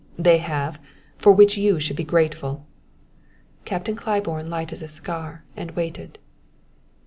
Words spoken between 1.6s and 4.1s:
should be grateful!" Captain